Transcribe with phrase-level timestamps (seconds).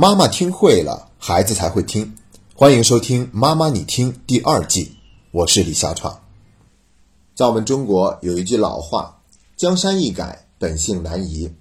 [0.00, 2.14] 妈妈听会了，孩子才会听。
[2.54, 4.92] 欢迎收听《妈妈你听》第二季，
[5.32, 6.20] 我是李小闯。
[7.34, 9.20] 在我们中国有一句老话
[9.58, 11.52] ：“江山易改，本性难移。”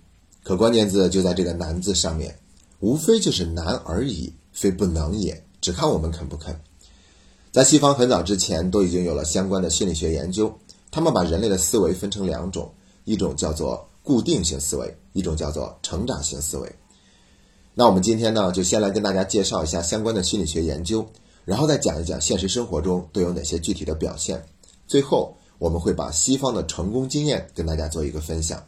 [0.45, 2.37] 可关键字就在这个“难”字上面，
[2.79, 6.55] 无非就是难而已，非不能也，只看我们肯不肯。
[7.51, 10.55] 在西方很早之前都已经有了相关的心理学研究，
[10.91, 12.71] 他们把人类的思维分成两种，
[13.03, 16.71] 一种叫做固定型思维，一种叫做成长型思维。
[17.79, 21.07] 那我们今天呢，就先来跟大家介绍一下相关的心理学研究，
[21.45, 24.43] 然后再讲一讲现实生活中都有哪些具体的表现。
[24.87, 28.65] 最后，我们会把西方的成功经验跟大家做一个分享。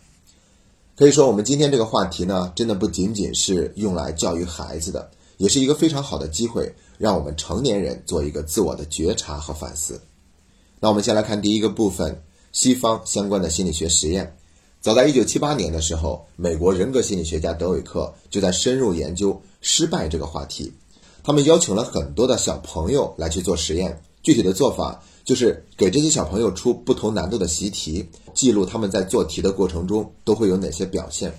[0.95, 9.99] 可以说，我们今天这个话题呢，真的不仅仅是用来教育孩子的，也是一个非常好的机会，让我们成年人做一个自我的觉察和反思。
[10.79, 12.21] 那我们先来看第一个部分，
[12.51, 14.35] 西方相关的心理学实验。
[14.81, 20.71] 早在1978年的时候，美国人格心理学家德韦克就在深入研究失败这个话题。
[21.21, 31.33] 他们邀请了很多的小朋友来去做实验，具体的做法就是给这些小朋友出不同难度的习题，记录他们在做题的过程中都会有哪些表现。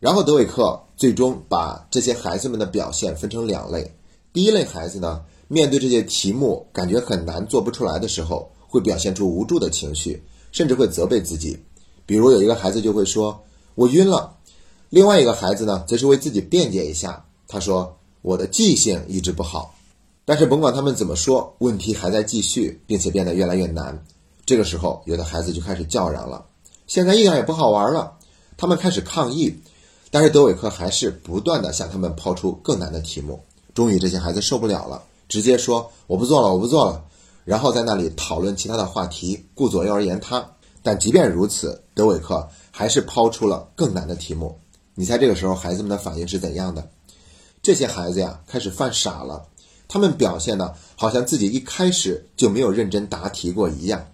[0.00, 3.94] 然后德韦克最终把这些孩子们的表现分成两类：
[4.32, 11.58] 第一类孩子呢，面对这些题目感觉很难做不出来的时候，会表现出无助的情绪，甚至会责备自己。
[12.12, 13.42] 比如有一个孩子就会说
[13.74, 14.34] ：“我晕了。”
[14.90, 19.74] 另外一个孩子呢，则是为自己辩解一下，他说：“我的记性一直不好。”
[20.26, 24.04] 但是甭管他们怎么说，问题还在继续，并且变得越来越难。
[24.44, 26.44] 这个时候，有的孩子就开始叫嚷了
[26.86, 28.12] ：“现在一点也不好玩了！”
[28.58, 29.58] 他们开始抗议，
[30.10, 33.42] 但是德韦克还是不断的向他们抛出更难的题目。
[33.72, 37.02] 终于，这些孩子受不了了，直接说：“我不做了，我不做了。”
[37.46, 40.46] 然后在那里讨论其他的话题，顾左右而言他。
[40.82, 44.58] 但即便如此，德韦克还是抛出了更难的题目。
[44.94, 46.88] 你猜这个时候孩子们的反应是怎样的？
[47.62, 49.46] 这些孩子呀，开始犯傻了。
[49.88, 54.04] 他们表现的好像自己一开始就没有认真答题过一样，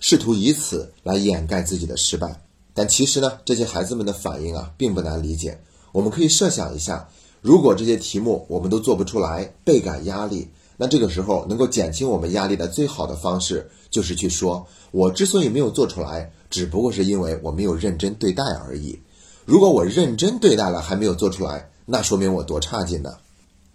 [0.00, 2.40] 试图以此来掩盖自己的失败。
[2.74, 5.58] 但其实呢，这些孩子们的反应啊，并不难理解。
[5.92, 7.08] 我们可以设想一下，
[7.40, 10.48] 如果这些题目我们都做不出来，倍感压力。
[10.80, 18.98] 那这个时候，能够减轻我们压力的最好的方式，就是去说：“我之所以没有做出来，只不过是因为我没有认真对待而已。
[19.44, 23.12] 如果我认真对待了，还没有做出来，那说明我多差劲呢。”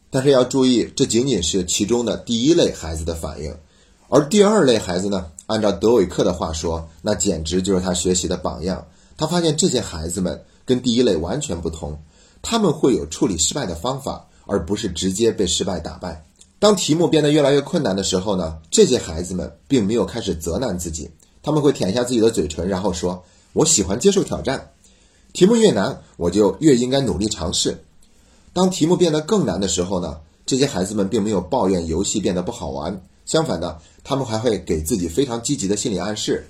[0.09, 3.53] 但是要注意，这仅仅是其中的第一类孩子的反应，
[4.08, 5.30] 而第二类孩子呢？
[5.47, 8.88] 按照德韦克的话说，那简直就是他学习的榜样。
[9.18, 12.00] 他发现这些孩子们跟第一类完全不同，
[12.41, 16.24] 他们会有处理失败的方法，而不是直接被失败打败。
[16.63, 21.09] 当题目变得越来越困难的时候呢，这些孩子们并没有开始责难自己，
[21.41, 24.72] 他们会舔一下自己的嘴唇，然后说：“我喜欢接受挑战，
[25.34, 27.84] 题目越难，我就越应该努力尝试。”
[28.53, 36.47] 当题目变得更难的时候呢，这些孩子们并没有抱怨游戏变得不好玩，相反的，他们还会给自己非常积极的心理暗示，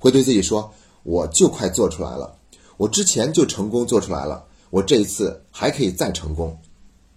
[0.00, 0.72] 会对自己说
[1.04, 2.34] ：“我就快做出来了，
[2.78, 6.58] 我之前就成功做出来了，我这一次还可以再成功。”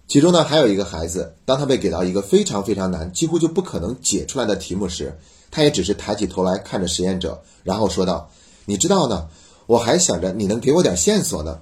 [0.08, 5.18] 其中呢，还有一个孩子，当他被给到一个非常非常难、几乎就不可能解出来的题目时，
[5.50, 8.30] 他也只是抬起头来看着实验者，然后说道
[8.66, 9.28] ：“你知道呢，
[9.66, 11.60] 我还想着你能给我点线索呢。”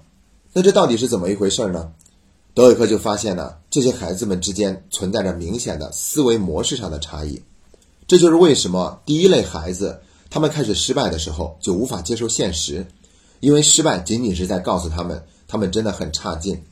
[0.53, 1.91] 那这到底是怎么一回事呢？
[2.53, 7.43] 德韦克就发现呢，这些孩子们之间存在着明显的思维模式上的差异。
[8.06, 12.87] 这就是为什么第一类孩子他们开始失败的时候就无法接受现实，
[13.41, 16.62] 因为失败仅仅是在告诉他们，他们真的很差劲。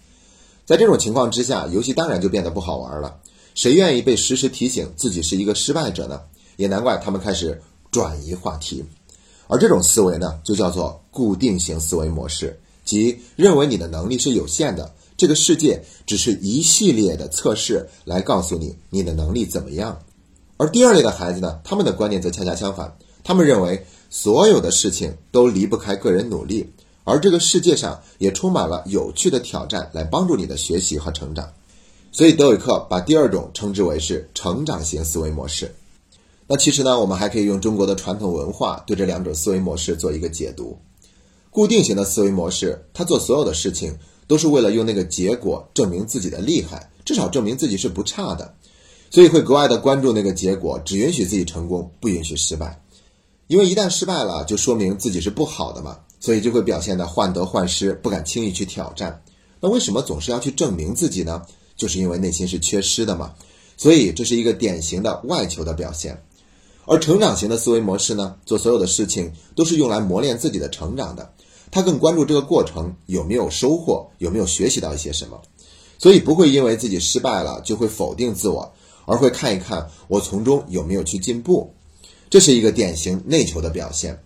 [0.64, 3.18] 在这种情况之下，游戏当然就变得不好玩了。
[3.54, 6.20] 谁愿意被时时提醒自己是一个失败者呢？
[6.56, 8.84] 也难怪他们开始转移话题。
[9.48, 20.00] 而这种思维呢，就叫做固定型思维模式，即认为你的能力是有限的，这个世界只是一系列的测试来告诉你你的能力怎么样。
[20.56, 26.72] 而第二类的孩子呢，他们的观念则恰恰相反，他们认为所有的事情都离不开个人努力。
[27.04, 31.52] 而这个世界上也充满了有趣的挑战，来帮助你的学习和成长。
[32.12, 35.74] 所以德韦克把第二种称之为是成长型思维模式。
[36.46, 40.76] 那其实呢，我们还可以用中国的传统文化对这两种思维模式做一个解读。
[41.50, 43.96] 固定型的思维模式，他做所有的事情
[44.26, 48.54] 都是为了用那个结果证明自己的厉害，至少证明自己是不差的，
[49.10, 52.82] 所以会格外的关注那个结果，只允许自己成功，不允许失败。
[53.46, 55.98] 因为一旦失败了，就说明自己是不好的嘛。
[56.22, 59.20] 所以就会表现的患得患失，不敢轻易去挑战。
[59.58, 61.42] 那为什么总是要去证明自己呢？
[61.76, 63.34] 就是因为内心是缺失的嘛。
[63.76, 66.22] 所以这是一个典型的外求的表现。
[66.86, 71.28] 而成长型的思维模式呢，做所有的事情都是用来磨练自己的成长的。
[71.72, 75.42] 他更关注这个过程有没有收获，有没有学习到一些什么。
[75.98, 78.72] 所以不会因为自己失败了就会否定自我，
[79.06, 81.74] 而会看一看我从中有没有去进步。
[82.30, 84.22] 这是一个典型内求的表现。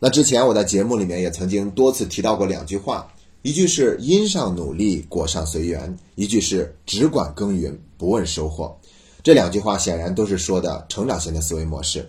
[0.00, 3.12] 那之前我在节目里面也曾经多次提到过两句话，
[3.42, 8.78] 一句是因上努力，果上随缘；一句是只管耕耘，不问收获。
[9.24, 12.08] 这两句话显然都是说的成长型的思维模式。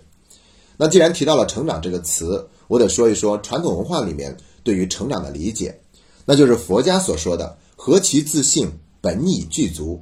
[0.77, 5.79] 那既然提到了成长这个词，我得说一说传统文化里面对于成长的理解，
[6.25, 8.69] 那就是佛家所说的“何其自信，
[9.01, 9.99] 本已具足”。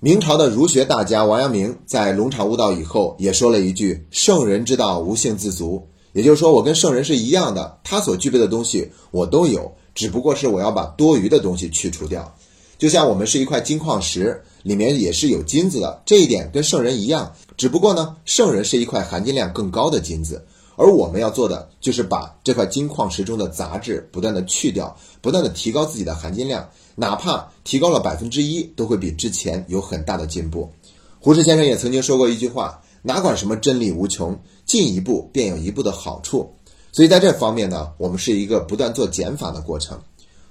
[0.00, 5.84] 明朝的儒学大家王阳明在龙场悟道以后，也说了一句：“圣人之道，无性自足。”
[6.18, 12.34] 也就是说，我跟圣人是一样的，他所具备的东西我都有，只不过是我要把多余的东西去除掉。
[12.76, 17.32] 就像我们是一块金矿石，里面也是有金子的，这一点跟圣人一样。
[17.56, 20.44] 只不过呢，圣人是一块含金量更高的金子，
[20.74, 30.68] 而我们要做的就是把这块金矿石中的杂质不断的去掉，不断的提高自己的含金量，哪怕提高了百分之一，都会比之前有很大的进步。
[31.20, 32.82] 胡适先生也曾经说过一句话。
[33.00, 34.36] 哪管什么真理无穷，
[34.68, 36.54] 进一步便有一步的好处。
[36.92, 39.98] 所以在这方面呢，我们是一个不断做减法的过程。《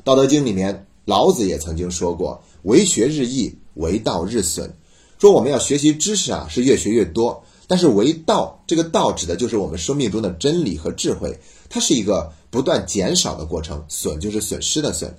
[0.04, 4.74] 道德经》里面，老子也曾经说过：“为学日益，为道日损。”
[5.20, 7.44] 说我们要学习知识啊，是越学越多。
[7.68, 11.38] 但是为道，这个道指的就是我们生命中的真理和智慧，
[11.70, 13.84] 它是一个不断减少的过程。
[13.90, 15.14] 损就是损失的损。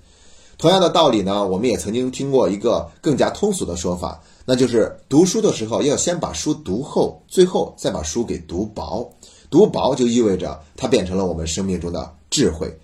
[0.56, 4.22] 同样的道理呢，我们也曾经听过一个更加通俗的说法。
[4.50, 9.06] 那就是读书的时候要先把书读厚，最后再把书给读薄。
[9.50, 12.74] 读薄就意味着它变成了我们生命中的智慧。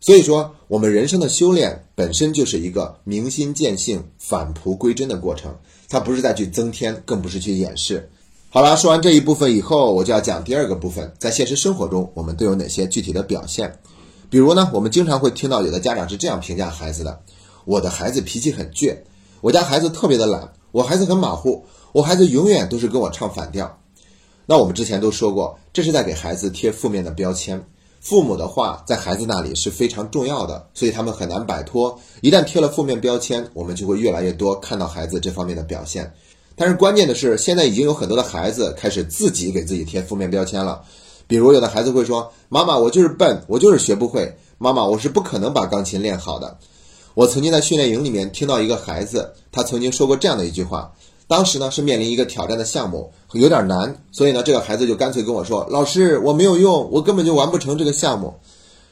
[0.00, 5.50] 所以说，我们人生的修炼本身就是一个明心见性、返璞归真的过程。
[5.88, 8.06] 它不是再去增添，更不是去掩饰。
[8.50, 13.78] 好了，说完这一部分以后，我就要讲第二个部分，在现实生活中我们都有哪些具体的表现？
[14.28, 17.18] 比如呢，我们经常会听到有的家长是这样评价孩子的
[17.64, 18.94] ：“我的孩子脾气很倔，
[19.40, 23.78] 我家孩子特别的懒。”我孩子很马虎，我孩子永远都是跟我唱反调。
[24.44, 27.64] 那我们之前都说过，这是在给孩子贴负面的标签。
[28.00, 31.96] 父母的话在孩子那里是非常重要的，所以他们很难摆脱。
[32.22, 36.12] 一旦贴了负面标签，我们就会越来越多看到孩子这方面的表现。
[36.56, 40.82] 但是关键的是，现在已经有很多的孩子开始自己给自己贴负面标签了。
[41.28, 44.36] 比如有的孩子会说：“妈妈，我就是笨，我就是学不会。
[44.58, 46.58] 妈妈，我是不可能把钢琴练好的。”
[47.14, 50.92] 我曾经在训练营里面听到一个孩子，他曾经说过这样的一句话。
[51.28, 58.34] 当时呢是面临一个挑战的项目，有点难，所以呢这个孩子就干脆跟我说：“老师，我没有用，我根本就完不成这个项目。”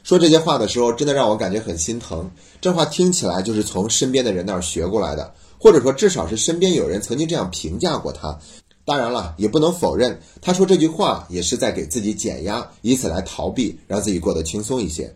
[0.03, 2.29] 说这些话的时候，真的让我感觉很心疼。
[2.59, 8.37] 这话听起来就是从身边的人那儿学过来的，或者说至少是身边有人曾经这样评价过他。
[8.85, 15.13] 当然了，也不能否认，他说这句话也是在给自己减压，以此来逃避，让自己过得轻松一些。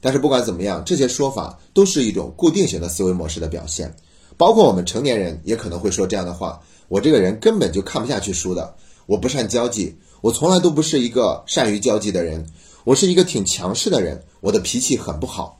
[0.00, 3.94] 但是不管怎么样，这些说法都是一种固定型的思维模式的表现。
[4.36, 8.72] 包括我们成年人也可能会说这样的话：我这个人根本就看不下去书的，
[9.06, 12.46] 我不善交际，我从来都不是一个善于交际的人，
[12.84, 15.58] 我是一个挺强势的人，我的脾气很不好。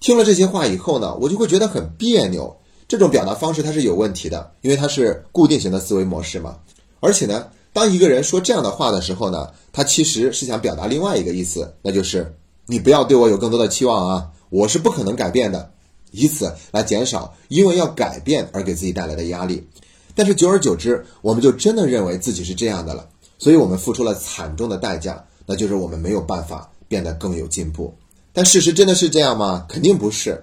[0.00, 2.54] 听了这些话以后呢，我就会觉得很别扭。
[2.86, 6.58] 这种表达方式它是有问题的，因为它是固定型的思维模式嘛。
[7.00, 12.34] 而且呢，当一个人说这样的话的时候呢，他其实是想表达另外一个意思，那就是。
[12.66, 14.30] 你不要对我有更多的期望啊！
[14.48, 15.70] 我是不可能改变的，
[16.12, 19.66] 以此来减少因为要改变而给自己带来的压力。
[20.14, 27.92] 但是久而久之，我们就真的认为自己是这样的了，所以我们付出了惨重的代价，那就是我们没有办法变得更有进步。
[28.32, 29.66] 但事实真的是这样吗？
[29.68, 30.42] 肯定不是。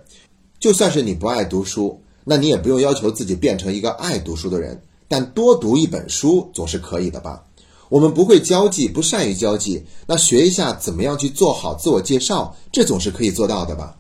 [0.59, 7.43] 就算是你不爱读书，那你也不用要求自己变成一个爱读书的人，但多读一本书总是可以的吧？
[7.91, 13.97] 我们不会交际，不善于交际，那学一下怎么样去做好自我介绍，这总是可以做到的吧？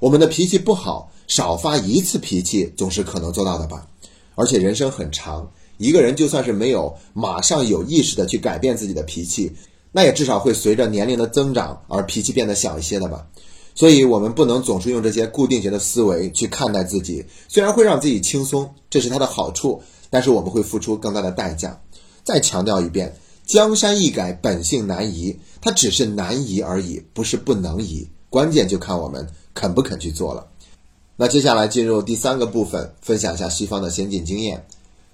[0.00, 3.86] 我们的脾气不好，少发一次脾气总是可能做到的吧？
[4.34, 9.52] 而且人生很长，一个人就算是没有马上有意识的去改变自己的脾气，
[9.92, 13.24] 那也至少会随着年龄的增长而脾气变得小一些的吧？
[13.76, 19.80] 所以，我们不能总是用这些固定型的思维去看待自己，虽然会让自己轻松，这是它的好处，
[20.10, 21.80] 但是我们会付出更大的代价。
[22.24, 23.16] 再强调一遍。
[23.48, 25.34] 江山易改，本性难移。
[25.62, 28.06] 它只是难移而已，不是不能移。
[28.28, 30.46] 关键就看我们肯不肯去做了。
[31.16, 34.66] 那接下来进入第三个部分，分享一下西方的先进经验。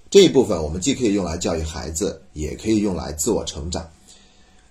[0.09, 3.89] 这一部分我们既可以用来教育孩子，也可以用来自我成长。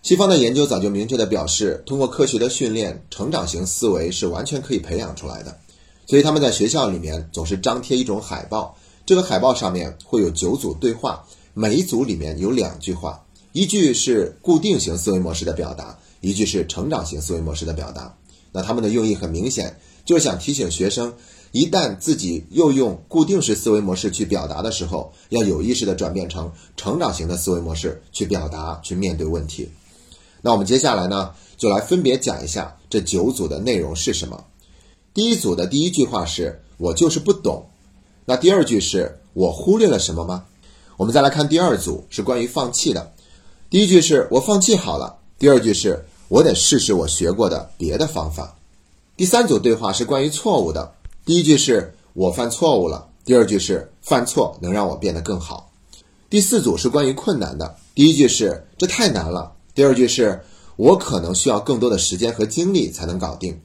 [0.02, 5.56] 西方的研究早就明确的表示，通过科学的训练，成长型思维是完全可以培养出来的。
[6.04, 13.23] 所以他们在学校里面总是张贴一种海报，这个海报上面会有九组对话，每一组里面有两句话。
[13.54, 18.12] 一句是固定型思维模式的表达，一句是成长型思维模式的表达。
[18.50, 21.14] 那他们的用意很明显，就是想提醒学生，
[21.52, 29.68] 一旦自己又用固定式思维模式去表达的时候，要有意识的转变成成长型的思维模式去表达、去面对问题。
[30.42, 34.44] 那我们接下来呢，就来分别讲一下这九组的内容是什么。
[35.14, 37.66] 第一组的第一句话是“我就是不懂”，
[38.26, 40.44] 那第二句是我忽略了什么吗？
[40.96, 43.13] 我们再来看第二组，是关于放弃的。
[43.74, 48.56] 第一句是我放弃好了，第二句是我得试试我学过的别的方法。
[49.16, 50.94] 第三组对话是关于错误的。
[51.24, 55.72] 第一句是我犯错误了，第二句是犯错能让我变得更好。
[56.30, 60.44] 第四组是关于困难的，第一句是这太难了，第二句是
[60.76, 63.60] 我可能需要更多的时间和精力才能搞定。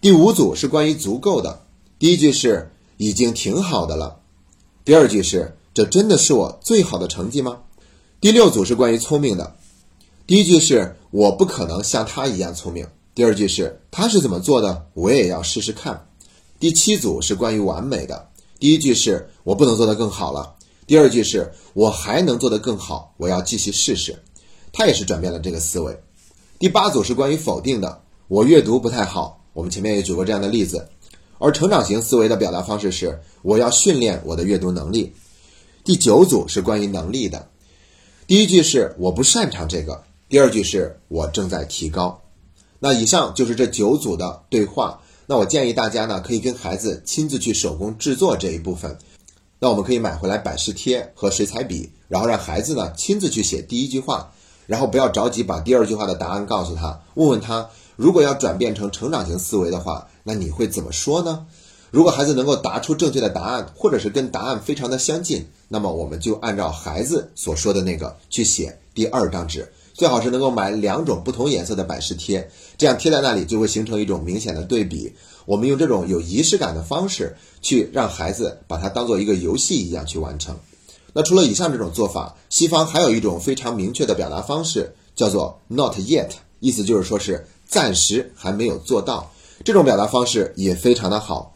[0.00, 1.62] 第五组是关于足够的，
[1.98, 4.20] 第一句是已经挺好的了，
[4.84, 7.62] 第二句是这真的是我最好的成绩吗？
[8.20, 9.56] 第六组是关于聪明的，
[10.26, 16.06] 第一句是我不可能像他一样聪明，第二句是他是怎么做的，我也要试试看。
[16.58, 20.54] 第七组是关于完美的，第一句是我不能做得更好了，
[20.86, 24.14] 第二句是我还能做得更好，我要继续试试。
[24.70, 25.98] 他也是转变了这个思维。
[26.58, 30.86] 第八组是关于否定的，我阅读不太好，我们前面也举过这样的例子。
[31.38, 35.10] 而成长型思维的表达方式是我要训练我的阅读能力。
[35.84, 37.48] 第九组是关于能力的，
[38.30, 42.22] 第一句是我不擅长这个，第二句是我正在提高。
[42.78, 45.00] 那以上就是这九组的对话。
[45.26, 48.96] 那我建议大家呢，可以跟孩子亲自去手工制作这一部分。
[49.58, 54.32] 那我们可以买回来百事贴和水彩笔，然后让孩子呢亲自去写第一句话，
[54.68, 61.46] 然后不要着急把第二句话的答案告诉他，问问他，如果要转变成成长型思维的话，那你会怎么说呢？
[61.90, 69.70] 如果孩子能够答出正确的答案，或者是跟答案非常的相近，那么我们就按照孩子所说的那个去写第二张纸。
[69.92, 75.12] 最好是能够买两种不同颜色的百事贴，这样贴在那里就会形成一种明显的对比。
[75.44, 80.56] 我们用这种有仪式感的方式去让孩子把它当做一个游戏一样去完成。
[81.12, 86.30] 那除了以上这种做法，西方还有一种非常明确的表达方式，叫做 “not yet”，
[86.60, 89.30] 意思就是说是暂时还没有做到。
[89.64, 91.54] 这种表达方式也非常的好。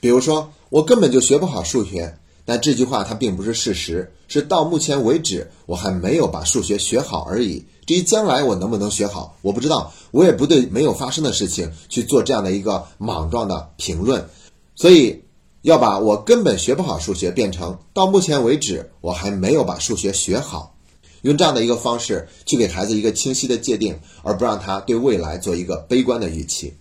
[0.00, 2.16] 比如说，我根本就学不好数学。
[2.46, 7.64] 但这句话它并不是事实，是到目前为止我还没有把数学学好而已。
[7.86, 14.26] 至于将来我能不能学好，我不知道，我也不对没有发生的事情去做这样的一个莽撞的评论。
[14.74, 15.22] 所以
[15.62, 20.74] 要把我根本学不好数学变成到目前为止我还没有把数学学好，
[21.22, 26.74] 用这样的一个方式去给孩子一个清晰的界定，而不让他对未来做一个悲观的预期。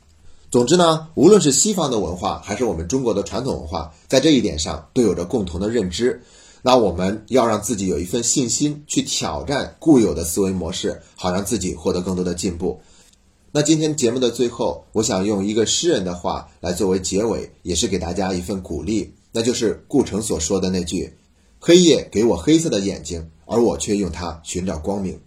[0.51, 6.19] 总之呢，无论是西方的文化，还是我们中国的传统文化，在这一点上都有着共同的认知。
[6.63, 12.81] 那我们要让自己有一份信心，去挑战固有的思维模式，好让自己获得更多的进步。
[13.51, 21.15] 那今天节目的最后，我想用一个诗人的话来作为结尾，也是给大家一份鼓励，那就是顾城所说的那句
[21.61, 25.19] ：“黑夜给我黑色的眼睛，而我却用它寻找光明。”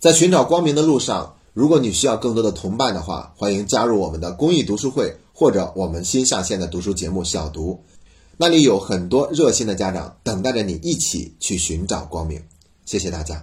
[0.00, 1.34] 在寻找光明的路上。
[1.56, 7.72] 如果你需要更多的同伴的话，欢迎加入我们的公益读书会，或者我们新上线的读书节目《小读》，
[8.36, 12.42] 那里有很多热心的家长等待着你一起去寻找光明。
[12.84, 13.42] 谢谢大家。